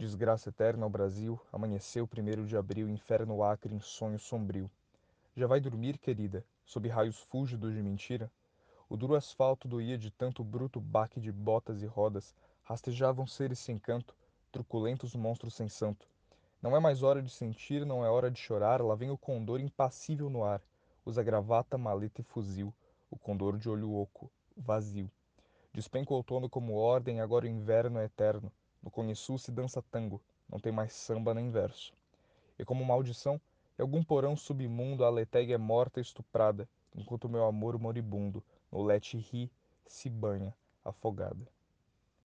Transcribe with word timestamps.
Desgraça 0.00 0.48
eterna 0.48 0.86
ao 0.86 0.88
Brasil, 0.88 1.38
amanheceu 1.52 2.08
primeiro 2.08 2.46
de 2.46 2.56
abril, 2.56 2.88
inferno 2.88 3.42
acre 3.42 3.74
em 3.74 3.80
sonho 3.80 4.18
sombrio. 4.18 4.70
Já 5.36 5.46
vai 5.46 5.60
dormir, 5.60 5.98
querida, 5.98 6.42
sob 6.64 6.88
raios 6.88 7.18
fúlgidos 7.18 7.74
de 7.74 7.82
mentira? 7.82 8.32
O 8.88 8.96
duro 8.96 9.14
asfalto 9.14 9.68
doía 9.68 9.98
de 9.98 10.10
tanto 10.10 10.42
bruto 10.42 10.80
baque 10.80 11.20
de 11.20 11.30
botas 11.30 11.82
e 11.82 11.86
rodas, 11.86 12.34
rastejavam 12.62 13.26
seres 13.26 13.58
sem 13.58 13.78
canto, 13.78 14.16
truculentos 14.50 15.14
monstros 15.14 15.52
sem 15.52 15.68
santo. 15.68 16.08
Não 16.62 16.74
é 16.74 16.80
mais 16.80 17.02
hora 17.02 17.20
de 17.20 17.28
sentir, 17.28 17.84
não 17.84 18.02
é 18.02 18.08
hora 18.08 18.30
de 18.30 18.38
chorar, 18.38 18.80
lá 18.80 18.94
vem 18.94 19.10
o 19.10 19.18
condor 19.18 19.60
impassível 19.60 20.30
no 20.30 20.42
ar, 20.42 20.62
usa 21.04 21.22
gravata, 21.22 21.76
maleta 21.76 22.22
e 22.22 22.24
fuzil, 22.24 22.72
o 23.10 23.18
condor 23.18 23.58
de 23.58 23.68
olho 23.68 23.92
oco, 23.92 24.30
vazio. 24.56 25.10
Despenca 25.74 26.14
o 26.14 26.16
outono 26.16 26.48
como 26.48 26.72
ordem, 26.72 27.20
agora 27.20 27.44
o 27.44 27.50
inverno 27.50 27.98
é 27.98 28.06
eterno. 28.06 28.50
No 28.82 28.90
Cone 28.90 29.14
Sul 29.14 29.38
se 29.38 29.52
dança 29.52 29.82
tango, 29.82 30.20
não 30.48 30.58
tem 30.58 30.72
mais 30.72 30.92
samba 30.92 31.34
nem 31.34 31.50
verso. 31.50 31.92
E 32.58 32.64
como 32.64 32.84
maldição, 32.84 33.40
em 33.78 33.82
algum 33.82 34.02
porão 34.02 34.36
submundo 34.36 35.04
a 35.04 35.10
letéia 35.10 35.54
é 35.54 35.58
morta 35.58 36.00
e 36.00 36.02
estuprada, 36.02 36.68
enquanto 36.94 37.28
meu 37.28 37.44
amor 37.44 37.78
moribundo, 37.78 38.42
no 38.70 38.82
lete 38.82 39.16
ri, 39.18 39.50
se 39.86 40.08
banha, 40.08 40.54
afogada. 40.84 41.46